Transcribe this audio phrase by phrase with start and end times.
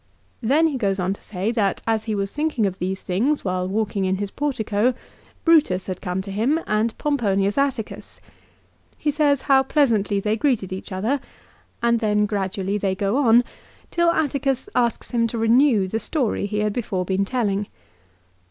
[0.41, 3.67] Then he goes on to say that as he was thinking of these things while
[3.67, 4.95] walking in his portico,
[5.45, 8.19] Brutus had come to him and Pomponius Atticus.
[8.97, 11.19] He says how pleasantly they greeted each other,
[11.83, 13.43] and then gradually they go on,
[13.91, 17.67] till Atticus asks him to renew the story he had before been telling.